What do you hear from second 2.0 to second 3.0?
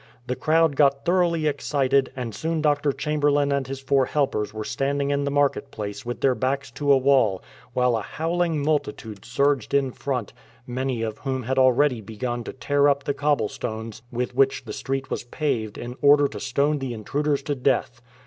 and soon Dr.